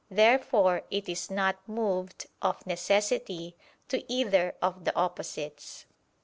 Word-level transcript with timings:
Therefore 0.09 0.81
it 0.89 1.07
is 1.07 1.29
not 1.29 1.59
moved, 1.69 2.25
of 2.41 2.65
necessity, 2.65 3.55
to 3.89 4.03
either 4.11 4.55
of 4.59 4.83
the 4.83 4.95
opposites. 4.95 5.85